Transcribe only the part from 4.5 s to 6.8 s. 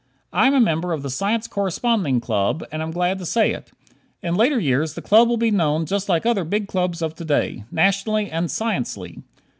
years the club will be known just like other big